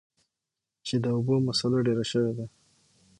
[0.85, 2.51] چې د اوبو مسله ډېره شوي ده ـ